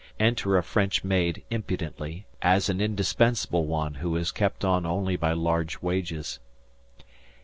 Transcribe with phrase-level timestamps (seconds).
[0.19, 5.31] Enter a French maid, impudently, as an indispensable one who is kept on only by
[5.33, 6.39] large wages.